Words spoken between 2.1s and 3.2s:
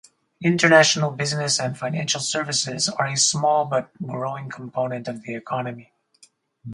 services are a